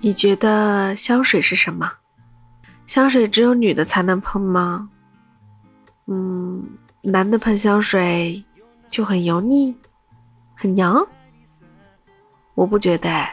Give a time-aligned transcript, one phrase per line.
[0.00, 1.90] 你觉得香水是什么？
[2.86, 4.88] 香水只有女的才能喷吗？
[6.06, 6.64] 嗯，
[7.02, 8.44] 男的喷香水
[8.88, 9.74] 就很油腻，
[10.54, 11.04] 很娘。
[12.54, 13.26] 我不觉得，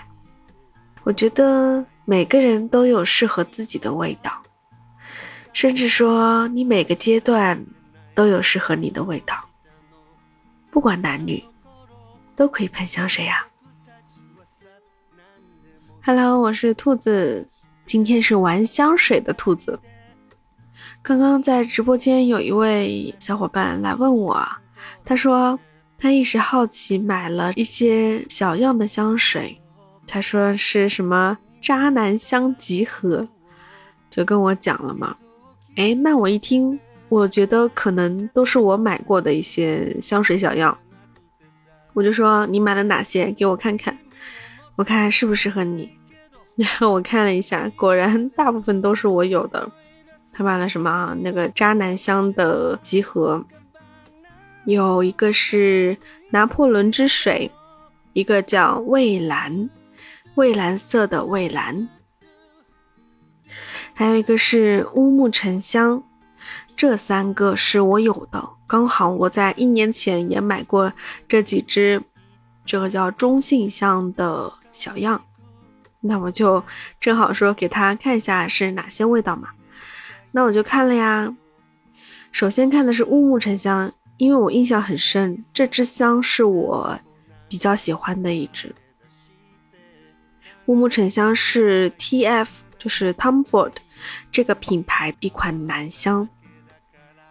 [1.04, 4.42] 我觉得每个人都有适合自己的味道，
[5.54, 7.64] 甚至说你每个阶段
[8.16, 9.48] 都有适合你的味道，
[10.72, 11.44] 不管男女
[12.36, 13.46] 都可以喷香水呀。
[16.06, 17.48] Hello，我是兔子，
[17.86, 19.80] 今天是玩香水的兔子。
[21.02, 24.46] 刚刚在直播间有一位小伙伴来问我，
[25.06, 25.58] 他说
[25.98, 29.62] 他一时好奇买了一些小样的香水，
[30.06, 33.28] 他说是什么渣男香集合，
[34.10, 35.16] 就跟我讲了嘛。
[35.76, 40.78] 哎，那我一听，我觉得可能都是我买过的一些香水小样，
[41.94, 43.98] 我就说你买了哪些，给我看看。
[44.76, 45.90] 我看适不适合你，
[46.56, 49.70] 然后我看了一下，果然大部分都是我有的。
[50.32, 51.16] 他买了什么啊？
[51.22, 53.46] 那个渣男香的集合，
[54.66, 55.96] 有一个是
[56.32, 57.52] 拿破仑之水，
[58.14, 59.70] 一个叫蔚蓝，
[60.34, 61.88] 蔚蓝色的蔚蓝，
[63.94, 66.04] 还有一个是乌木沉香。
[66.76, 70.92] 这三个是我有的，刚好我在一年前也买过
[71.28, 72.02] 这几支，
[72.66, 74.52] 这个叫中性香的。
[74.74, 75.24] 小样，
[76.02, 76.62] 那我就
[77.00, 79.48] 正好说给他看一下是哪些味道嘛。
[80.32, 81.34] 那我就看了呀。
[82.32, 87.00] 首先看的是乌木沉香，因为我印象很深，这支香是我
[87.48, 88.76] 比较喜欢的一支。
[90.66, 93.74] 乌木沉香是 T.F，就是 Tom Ford
[94.32, 96.28] 这个品牌一款男香，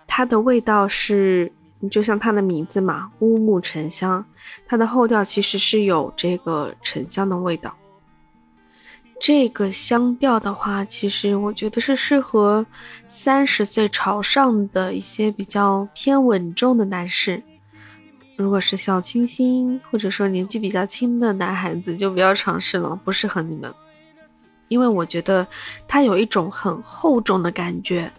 [0.07, 1.53] 它的味道是。
[1.89, 4.25] 就像它的名字嘛，乌木沉香，
[4.67, 7.75] 它的后调其实是有这个沉香的味道。
[9.21, 12.67] 这个香调的话，其实我觉得是适合
[13.09, 17.41] 三十岁朝上的一些比较偏稳重的男士。
[18.37, 23.73] 如果是小清新或者说年纪比较轻的男孩子，就不要尝试了，不适合你们。
[24.67, 25.47] 因为我觉得
[25.87, 28.11] 它有一种很厚重的感觉。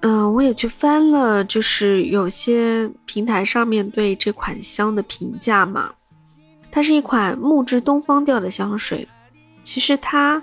[0.00, 5.92] 嗯，我也去翻了，就是有些平台上面对这款香的评价嘛。
[6.70, 9.08] 它是一款木质东方调的香水，
[9.64, 10.40] 其实它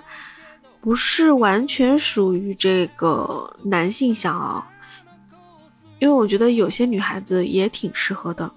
[0.80, 4.68] 不是完全属于这个男性香啊，
[6.00, 8.50] 因为我觉得有些女孩子也挺适合的，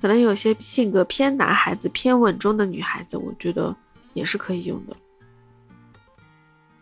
[0.00, 3.74] 可能有些性格偏男孩子、偏稳重的女孩子，我觉得
[4.14, 4.96] 也是可以用的。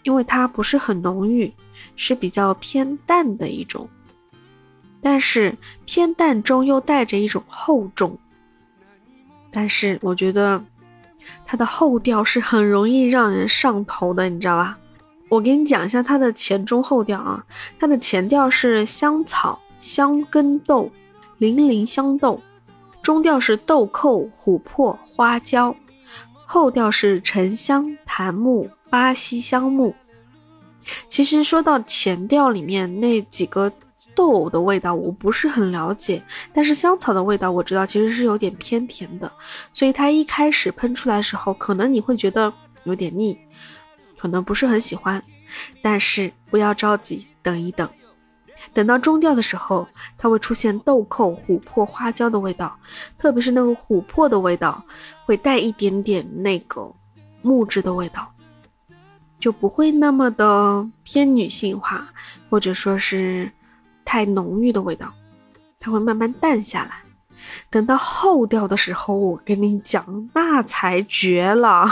[0.03, 1.53] 因为它不是很浓郁，
[1.97, 3.89] 是比较偏淡的一种，
[5.01, 8.19] 但是偏淡中又带着一种厚重。
[9.51, 10.65] 但是我觉得
[11.45, 14.79] 它的后调是很容易让人上头的，你知道吧？
[15.29, 17.45] 我给你讲一下它的前中后调啊。
[17.79, 20.91] 它的前调是香草、香根豆、
[21.39, 22.41] 零陵香豆，
[23.03, 25.75] 中调是豆蔻、琥珀、花椒，
[26.47, 28.69] 后调是沉香、檀木。
[28.93, 29.95] 巴西香木，
[31.09, 33.73] 其实说到前调里面那几个
[34.15, 36.23] 豆的味道，我不是很了解，
[36.53, 39.33] 但是香草的味道我知道其实是有点偏甜的，
[39.73, 42.53] 所以它一开始喷出来的时候，可能你会觉得
[42.85, 43.39] 有点腻，
[44.19, 45.25] 可能不是很喜欢，
[45.81, 47.89] 但是不要着急，等一等，
[48.75, 49.89] 等到中调的时候，
[50.19, 52.79] 它会出现豆蔻、琥珀、花椒的味道，
[53.19, 54.85] 特别是那个琥珀的味道，
[55.25, 56.93] 会带一点点那个
[57.41, 58.31] 木质的味道。
[59.43, 62.07] 就不会那么的偏女性化，
[62.49, 63.51] 或者说是
[64.05, 65.13] 太浓郁的味道，
[65.81, 67.03] 它会慢慢淡下来。
[67.69, 71.89] 等到后调的时候，我跟你讲，那才绝了。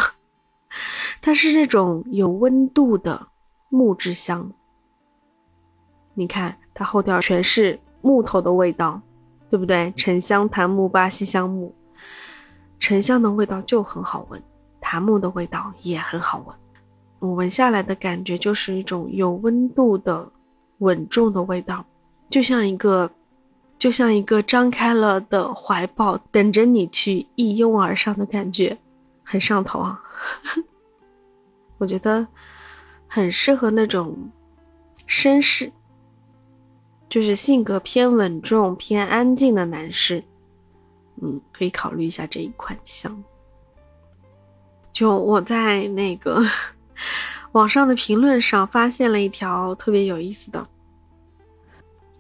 [1.21, 3.27] 它是那种有温度的
[3.69, 4.49] 木质香。
[6.15, 9.03] 你看，它后调全是木头的味道，
[9.51, 9.93] 对不对？
[9.97, 11.75] 沉香、檀木、巴西香木，
[12.79, 14.41] 沉香的味道就很好闻，
[14.81, 16.57] 檀木的味道也很好闻。
[17.21, 20.27] 我闻下来的感觉就是一种有温度的、
[20.79, 21.85] 稳重的味道，
[22.31, 23.11] 就像一个，
[23.79, 28.77] 就像一个张开了的怀抱，等着你去一拥而上的感觉，
[29.23, 30.03] 很上头啊！
[31.77, 32.27] 我觉得
[33.07, 34.17] 很适合那种
[35.07, 35.71] 绅士，
[37.07, 40.25] 就是性格偏稳重、偏安静的男士，
[41.21, 43.23] 嗯，可以考虑一下这一款香。
[44.91, 46.43] 就我在那个。
[47.53, 50.67] 网上的评论上发现了一条特别有意思的，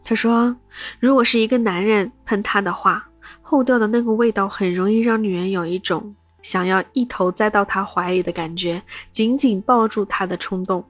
[0.03, 0.57] 他说
[0.99, 3.09] ：“如果是一个男人喷他的话，
[3.43, 8.83] 后调的那个味道很容易让女人有一种想要一头栽到他怀里的感觉，
[9.13, 10.85] 紧紧抱住他的冲动，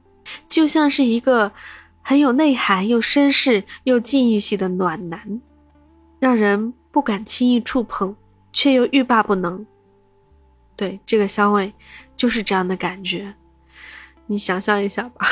[0.49, 1.53] 就像是一个
[2.01, 5.41] 很有内涵又绅士又禁欲系的暖男，
[6.19, 8.17] 让人不敢轻易触碰，
[8.53, 9.67] 却又欲罢不能。
[10.77, 11.75] 对，这个香味
[12.17, 13.35] 就是这样的感觉，
[14.31, 15.27] 你想象一下吧。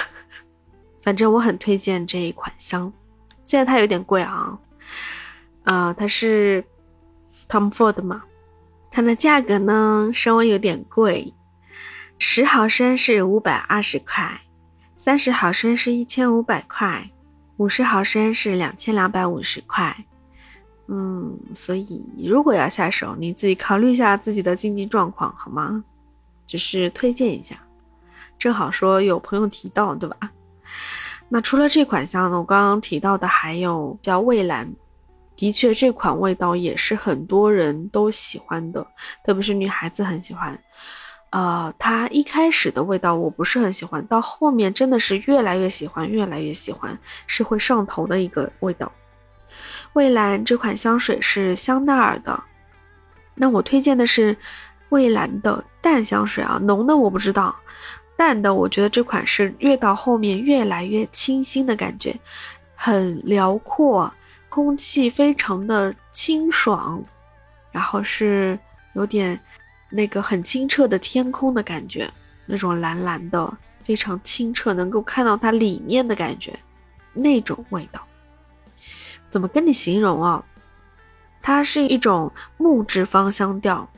[1.03, 2.93] 反正我很推荐这一款香，
[3.45, 4.59] 虽然它有点贵啊，
[5.63, 6.65] 啊，它是
[7.49, 8.25] Tom Ford 嘛。
[8.91, 11.33] 它的价格呢稍微有点贵，
[12.19, 14.41] 十毫升是五百二十块，
[14.97, 17.09] 三十毫升是一千五百块，
[17.59, 19.97] 五十毫升是两千两百五十块。
[20.89, 25.85] 嗯，所以如果要下手，你自己考虑一下自己的经济状况好吗？
[26.47, 27.57] 只是推荐一下，
[28.39, 30.17] 正好说有朋友提到，对吧？
[31.29, 34.69] 那除了这款香呢，我刚刚提到的还有叫蔚蓝。
[35.37, 38.85] 的确，这款味道也是很多人都喜欢的，
[39.25, 40.59] 特别是女孩子很喜欢。
[41.31, 46.99] 呃，它一开始的味道我不是很喜欢，到后面真的是越来越喜欢，越来越喜欢，
[47.29, 48.91] 是会上头的一个味道。
[49.93, 52.43] 蔚蓝这款香水是香奈儿的，
[53.37, 54.37] 那我推荐的是
[54.89, 57.55] 蔚蓝的淡香水啊，浓的我不知道，
[58.19, 62.15] 淡的我觉得这款是越到后面越来越清新的感觉，
[62.75, 64.13] 很辽阔。
[64.51, 67.01] 空气非常的清爽，
[67.71, 68.59] 然后是
[68.95, 69.39] 有点
[69.91, 72.11] 那个很清澈的天空的感觉，
[72.47, 76.59] 那种蓝蓝的，非常清澈，能够看到它里面的感觉，
[77.13, 78.01] 那种味道，
[79.31, 80.43] 怎么跟你形容啊？
[81.41, 83.89] 它是一种木质芳香调，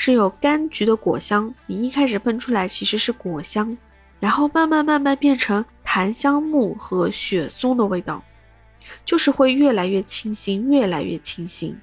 [0.00, 3.76] 是有柑橘的果香，你一开始喷出来其实是果香，
[4.20, 8.22] 然后慢慢慢慢变成檀香木和雪松的味道。
[9.04, 11.76] 就是会越来越清新，越来越清新。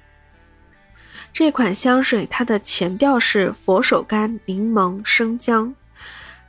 [1.30, 5.74] 这款香水它的前调是佛手柑、柠檬、生姜，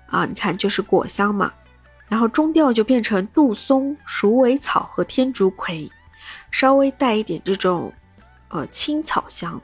[0.06, 1.52] 啊，你看就是果香嘛。
[2.08, 5.92] 然后中调就变成杜松、鼠尾草和天竺葵，
[6.50, 7.92] 稍微带一点这种
[8.48, 9.62] 呃青草香。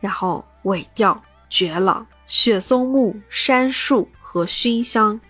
[0.00, 5.20] 然后尾调绝了，雪松木、杉树和熏香。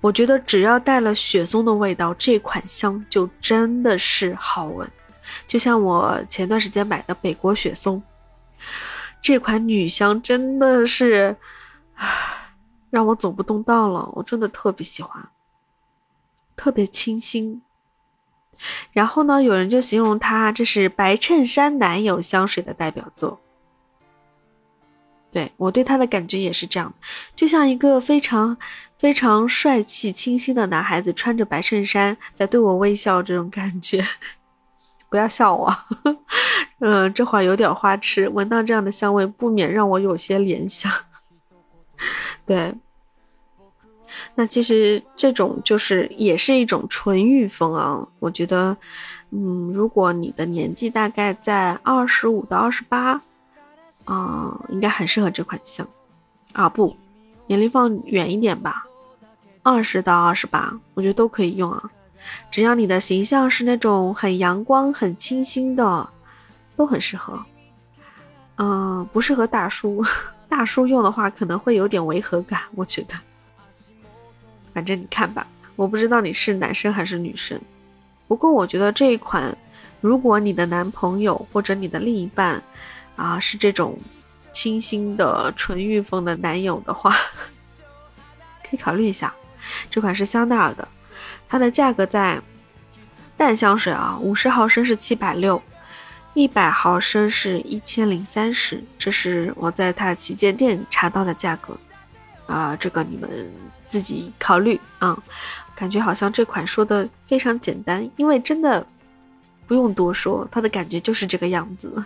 [0.00, 4.90] 我觉得只要带了雪松的味道，这款香就真的是好闻。
[5.46, 8.02] 就像我前段时间买的北国雪松，
[9.20, 11.36] 这款女香真的是，
[11.94, 12.06] 唉，
[12.90, 14.08] 让我走不动道了。
[14.14, 15.28] 我真的特别喜欢，
[16.56, 17.60] 特别清新。
[18.92, 23.38] 然后呢，有人就形容它这是白衬衫男友香水的代表作。
[25.36, 26.94] 对我对他的感觉也是这样，
[27.34, 28.56] 就像一个非常
[28.98, 34.02] 非常帅气、清新的男孩子，穿着白衬衫在对我微笑，这种感觉。
[35.10, 35.70] 不要笑我，
[36.80, 40.90] 嗯，这会儿有点花痴，闻到这样的香味，不免让我有些联想。
[42.46, 42.72] 对，
[44.36, 48.08] 那其实这种就是也是一种纯欲风啊。
[48.20, 48.74] 我觉得，
[49.32, 53.20] 嗯，如果你的年纪大概在二十五到二十八。
[54.06, 55.86] 啊，应该很适合这款香，
[56.52, 56.96] 啊不，
[57.48, 58.86] 年龄放远一点吧，
[59.64, 61.90] 二十到二十八，我觉得都可以用啊，
[62.50, 66.08] 只要你的形象是那种很阳光、很清新的，
[66.76, 67.44] 都很适合。
[68.58, 70.04] 嗯，不适合大叔，
[70.48, 73.14] 大叔用的话可能会有点违和感，我觉得。
[74.72, 75.44] 反正你看吧，
[75.74, 77.60] 我不知道你是男生还是女生，
[78.28, 79.52] 不过我觉得这一款，
[80.00, 82.62] 如果你的男朋友或者你的另一半。
[83.16, 83.98] 啊，是这种
[84.52, 87.10] 清新的纯欲风的男友的话，
[88.62, 89.34] 可以考虑一下。
[89.90, 90.86] 这款是香奈儿的，
[91.48, 92.40] 它的价格在
[93.36, 95.60] 淡香水啊，五十毫升是七百六，
[96.34, 101.76] 一百毫升是一千零三十，这是我在它旗舰店查到的价格。
[102.46, 103.50] 啊，这个你们
[103.88, 105.20] 自己考虑啊。
[105.74, 108.86] 感觉好像这款说的非常简单，因为真的
[109.66, 112.02] 不用多说，它的感觉就是这个样子。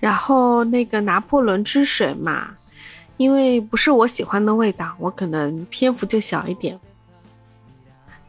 [0.00, 2.48] 然后那个拿破仑之水嘛，
[3.18, 6.80] 因为不是我喜欢的味道，我可能篇幅就小一点。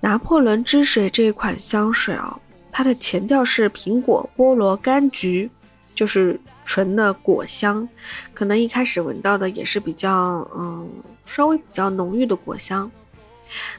[0.02, 2.38] 拿破仑之水这一款香水哦，
[2.72, 5.50] 它的前调是苹果、菠萝、柑橘，
[5.96, 7.88] 就是纯的果香，
[8.34, 10.90] 可能一开始闻到的也是比较嗯
[11.26, 12.92] 稍微比较浓郁的果香。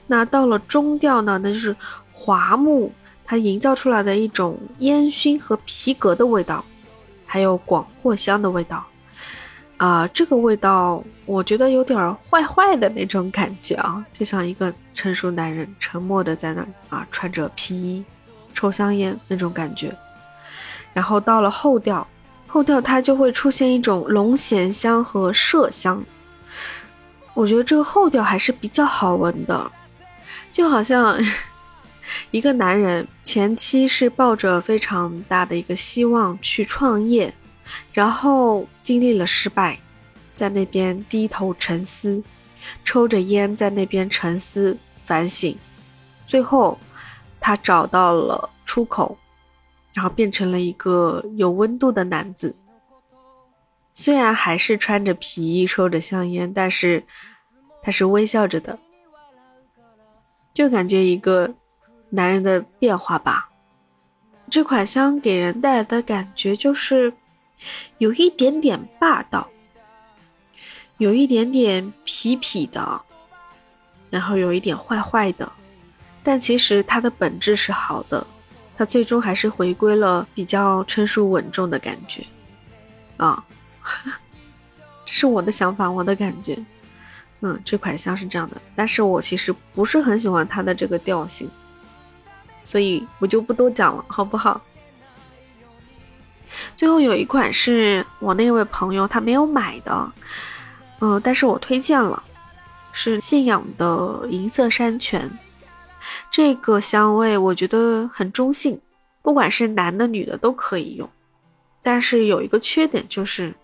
[0.07, 1.77] 那到了中调呢，那就是
[2.13, 2.91] 桦木，
[3.25, 6.65] 它营造出来的一种烟熏和皮革的味道。
[7.33, 8.85] 还有广藿香的味道，
[9.79, 16.61] 啊，这个味道我觉得有点坏坏的那种感觉啊，就像一个成熟男人沉默的在那
[16.91, 18.05] 啊，穿着皮衣
[18.53, 19.97] 抽香烟那种感觉。
[20.93, 22.07] 然后到了后调，
[22.47, 26.05] 后调它就会出现一种龙涎香和麝香。
[27.33, 29.73] 我觉得这个后调还是比较好闻的，
[30.51, 31.19] 就好像
[32.31, 37.33] 一个男人前期是抱着非常大的一个希望去创业，
[37.93, 39.79] 然后经历了失败，
[40.35, 42.23] 在那边低头沉思，
[42.85, 45.57] 抽着烟在那边沉思反省，
[46.27, 46.79] 最后
[47.41, 49.19] 他找到了出口，
[49.93, 52.55] 然后变成了一个有温度的男子。
[53.95, 57.05] 虽然还是穿着皮衣、抽着香烟，但是
[57.83, 58.79] 他是微笑着的，
[60.55, 61.53] 就感觉一个
[62.15, 63.49] 男人的变化吧。
[64.51, 67.13] 这款香给人带来的感觉就是
[67.97, 69.49] 有一点点霸道，
[70.99, 73.01] 有一点点痞痞的，
[74.11, 75.51] 然后有一点坏坏的，
[76.23, 78.27] 但其实它的本质是好的，
[78.77, 82.23] 它最终还是回归了比较成熟稳重的感觉
[83.17, 83.43] 啊。
[85.07, 86.63] 这是我的想法，我的感觉。
[87.41, 91.51] 嗯，这款香是这样的，但是我其实不是很喜欢它的这个调性，
[92.63, 94.61] 所以我就不多讲了，好不好？
[96.77, 100.13] 最后有一款是我那位朋友他没有买的，
[101.01, 102.23] 嗯，但是我推荐了，
[102.93, 105.31] 是信仰的银色山泉。
[106.31, 108.79] 这个香味我觉得很中性，
[109.23, 111.09] 不管是男的女的都可以用。
[111.83, 113.55] 但是有一个缺点就是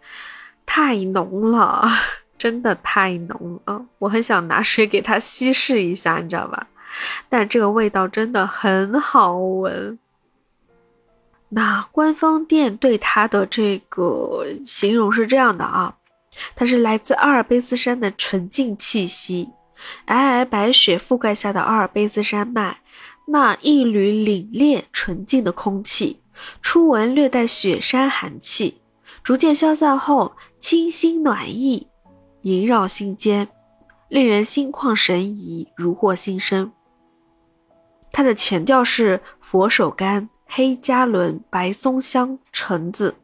[0.65, 1.89] 太浓了，
[2.39, 3.85] 真的太浓了。
[3.99, 6.67] 我很想拿水给它稀释一下，你知道吧？
[7.29, 9.99] 但这个味道真的很好闻。
[11.51, 15.97] 那官方店对它的这个形容是这样的啊，
[16.55, 19.49] 它是来自阿尔卑斯山的纯净气息，
[20.07, 22.81] 皑皑白雪覆盖下的阿尔卑斯山脉，
[23.29, 26.21] 那一缕凛冽纯净的空气。
[26.61, 28.81] 初闻略带雪山寒气，
[29.25, 31.89] 逐渐消散后，清新暖意
[32.43, 33.49] 萦绕心间，
[34.09, 36.71] 令人心旷神怡，如获新生。
[38.13, 43.15] 它的前调是佛手柑、黑加仑、白松香、橙子，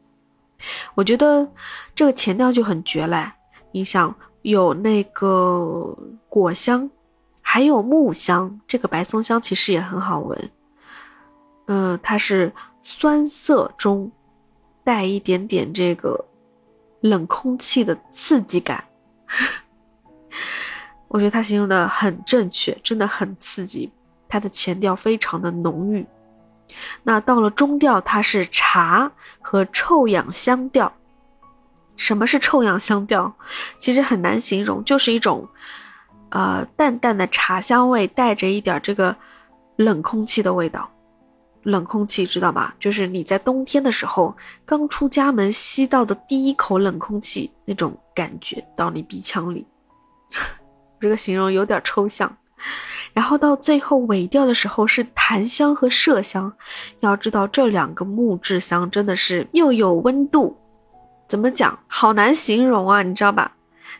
[0.95, 1.47] 我觉得
[1.93, 3.31] 这个前调就很绝嘞。
[3.71, 5.97] 你想有那个
[6.29, 6.89] 果香，
[7.41, 10.51] 还有木香，这个白松香其实也很好闻。
[11.67, 12.53] 嗯，它是。
[12.87, 14.11] 酸涩中
[14.83, 16.23] 带一点点这个
[17.01, 18.85] 冷空气的刺激感，
[21.09, 23.91] 我觉得他形容的很正确，真的很刺激。
[24.27, 26.05] 它的前调非常的浓郁，
[27.03, 30.91] 那到了中调，它是茶和臭氧香调。
[31.95, 33.33] 什么是臭氧香调？
[33.79, 35.47] 其实很难形容，就是一种
[36.29, 39.15] 呃淡淡的茶香味，带着一点这个
[39.77, 40.91] 冷空气的味道。
[41.63, 42.75] 冷空气知道吧？
[42.79, 44.35] 就是你在冬天的时候
[44.67, 49.65] 刚出家门吸到的第一口冷空气那种感觉到你鼻腔里，
[51.01, 52.37] 这个形容有点抽象。
[53.13, 56.51] 然后到最后尾调的时候是檀香和麝香，
[56.99, 60.57] 要知道这两个木质香真的是又有温度，
[61.27, 61.77] 怎么讲？
[61.87, 63.55] 好难形容啊，你知道吧？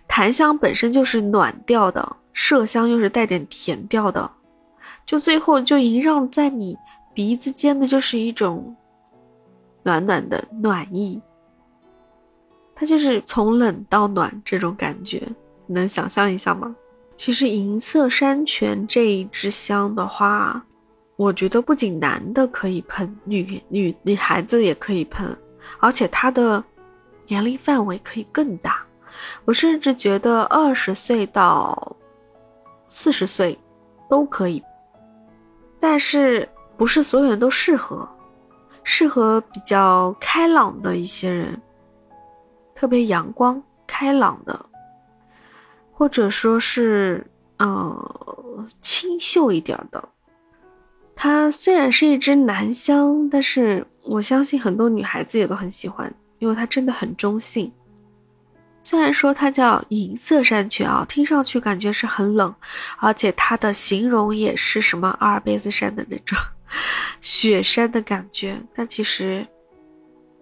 [0.07, 4.29] 檀香本身就是暖调的，麝香又是带点甜调的，
[5.05, 6.77] 就最后就萦绕在你。
[7.13, 8.75] 鼻子间的就是一种
[9.83, 11.21] 暖暖的暖意，
[12.75, 15.25] 它就是从冷到暖这种感觉，
[15.65, 16.75] 你能想象一下吗？
[17.15, 20.63] 其实银色山泉这一支香的话，
[21.15, 25.35] 我觉得不仅男的可以喷，女女女孩子也可以喷，
[25.79, 26.63] 而且它的
[27.27, 28.83] 年龄范围可以更大，
[29.45, 31.95] 我甚至觉得二十岁到
[32.89, 33.57] 四十岁
[34.09, 34.61] 都可以，
[35.79, 36.47] 但是。
[36.77, 38.05] 不是所有人都适合，
[38.83, 41.57] 适合比较开朗的一些人，
[42.75, 44.65] 特别阳光开朗的，
[45.97, 47.25] 或者说是
[47.57, 50.09] 呃清秀一点的。
[51.15, 57.71] 它虽然是一支男香，但是我相信很多女孩子也都很喜欢，因为它真的很中性。
[58.83, 62.53] 虽然说它叫银色山泉啊，听上去感觉是很冷，
[62.99, 66.37] 而且它的形容也是什么阿尔卑斯山的那种。
[67.21, 69.47] 雪山的感觉，但其实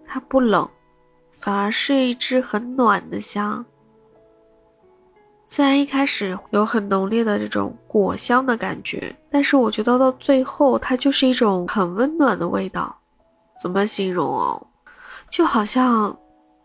[0.04, 0.68] 它不冷，
[1.36, 3.64] 反而是一支很暖的香。
[5.56, 12.92] 虽然一开始有很浓烈的这种果香的感觉，但是我觉得到最后它就是一种很温暖的味道。
[13.62, 14.66] 怎么形容哦？
[15.30, 16.18] 就好像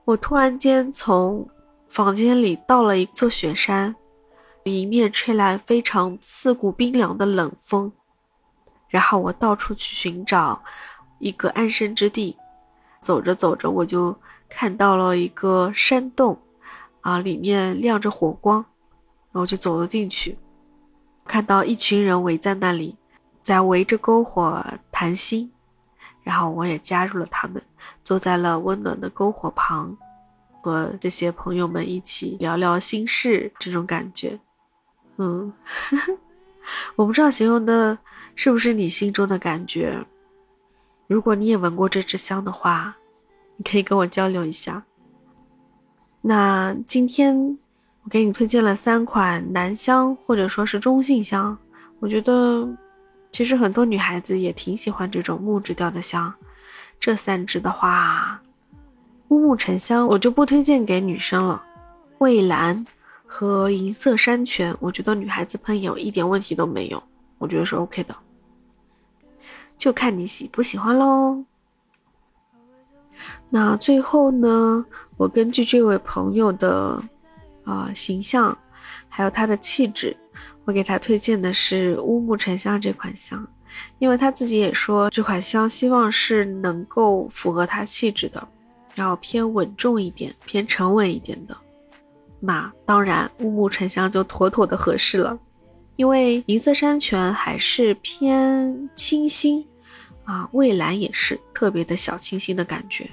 [0.06, 1.48] 我突然间从
[1.88, 3.96] 房间里到了一座雪山，
[4.64, 7.92] 迎面吹来非常刺骨冰凉的冷风。
[8.88, 10.60] 然后我到处去寻找
[11.20, 12.36] 一个安身之地，
[13.04, 14.18] 走着走着，我就
[14.50, 16.36] 看到了一个山洞，
[17.02, 18.66] 啊，里面亮着火光，
[19.32, 20.38] 然后就走了进去，
[21.26, 22.96] 看到一群人围在那里，
[23.44, 25.52] 在围着篝火谈心，
[26.24, 27.62] 然后我也加入了他们，
[28.04, 29.96] 坐在了温暖的篝火旁，
[30.62, 34.40] 和这些朋友们一起聊聊心事，这种感觉，
[35.18, 35.54] 嗯，
[36.96, 37.98] 我不知道形容的
[38.36, 40.06] 是不是你心中的感觉。
[41.08, 42.96] 如果你也闻过这支香的话，
[43.56, 44.84] 你可以跟我交流一下。
[46.22, 47.58] 那今天
[48.10, 51.56] 给你推荐了三款男香或者说是中性香，
[52.00, 52.68] 我觉得
[53.32, 56.34] 其实很多女孩子也挺喜欢这种木质调的香。
[57.00, 58.42] 这三支的话，
[59.30, 61.64] 乌木沉香我就不推荐给女生了。
[62.18, 62.86] 蔚蓝
[63.26, 67.02] 和银色山泉，我觉得女孩子喷有一点问题都没有，
[67.38, 68.16] 我觉得是 OK 的。
[69.78, 71.46] 就看你喜不喜欢喽。
[73.50, 74.86] 那最后呢，
[75.16, 77.02] 我根据这位朋友的
[77.70, 78.58] 啊形象，
[79.08, 80.18] 还有他的气质，
[80.66, 83.46] 我给他推荐的是乌木沉香这款香，
[84.00, 88.48] 因为他自己也说这款香希望是能够符合他气质的，
[88.96, 91.56] 要偏稳重一点，偏沉稳一点的。
[92.40, 95.38] 那当然，乌木沉香就妥妥的合适了。
[95.98, 99.68] 因为银色山泉还是偏清新，
[100.24, 103.10] 啊，蔚蓝也是特别的小清新的感觉。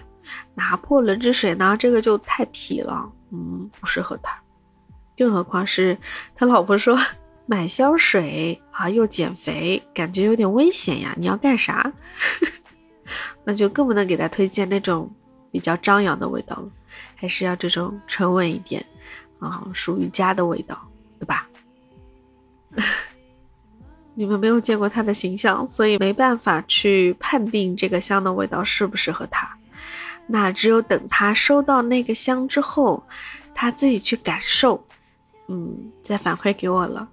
[0.54, 4.40] 拿破仑之水呢，这个就太痞了，嗯，不适合他。
[5.16, 5.96] 更何况是
[6.34, 6.98] 他老婆说
[7.46, 11.14] 买香水啊又减肥，感觉有点危险呀。
[11.16, 11.92] 你要干啥？
[13.44, 15.10] 那就更不能给他推荐那种
[15.50, 16.68] 比较张扬的味道了，
[17.14, 18.84] 还是要这种沉稳一点
[19.38, 20.76] 啊，属于家的味道，
[21.20, 21.48] 对吧？
[24.18, 29.56] 你们没有见过他的形象，所以没办法去判定这个香的味道适不适合他。
[30.26, 33.02] 那只有等他收到那个香之后，
[33.54, 34.84] 他自己去感受，
[35.48, 37.08] 嗯，再反馈给我了。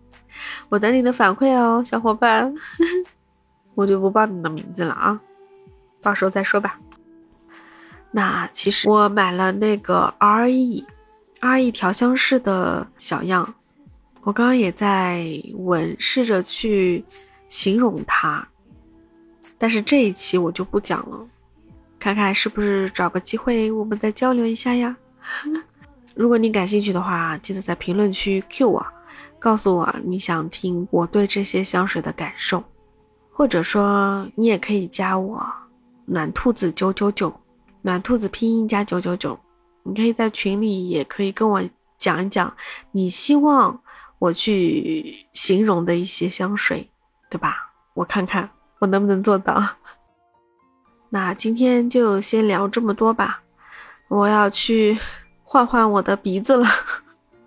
[0.68, 2.54] 我等你的反馈哦，小伙伴。
[3.74, 5.20] 我就不报你的名字了啊，
[6.00, 6.80] 到时候再说吧。
[8.10, 10.86] 那其实我买了那个 R E
[11.40, 13.54] R E 调香室的小样。
[14.22, 17.04] 我刚刚也在闻，试着去
[17.48, 18.48] 形容它，
[19.58, 21.28] 但是这一期我就不讲了，
[21.98, 24.96] 看看是不是找个机会我们再交流一下呀？
[26.16, 28.86] 如果你感兴趣的话，记得在评论区 Q 我，
[29.38, 32.64] 告诉我你想听我对这些香水的感受，
[33.30, 35.46] 或者说你也可以加我
[36.06, 37.32] 暖兔子九九九，
[37.82, 39.38] 暖兔子拼音加九九九，
[39.82, 41.62] 你可以在群里也可以跟我
[41.98, 42.52] 讲一讲
[42.90, 43.78] 你希望。
[44.18, 46.90] 我去形容的一些香水，
[47.28, 47.70] 对吧？
[47.92, 48.48] 我看看
[48.78, 49.62] 我能不能做到。
[51.10, 53.42] 那今天就先聊这么多吧，
[54.08, 54.98] 我要去
[55.56, 56.66] 换换我的鼻子了，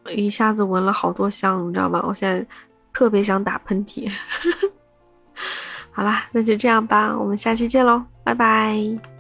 [0.10, 2.04] 一下子闻了好多香，你知道吗？
[2.08, 2.44] 我现在
[2.92, 4.12] 特别想打喷嚏。
[5.94, 9.19] 好啦，那就这样吧，我们下期见喽，拜拜。